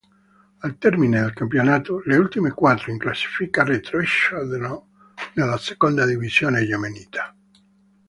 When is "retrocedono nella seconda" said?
3.63-6.07